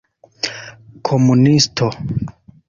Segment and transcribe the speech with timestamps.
[1.07, 1.87] komunisto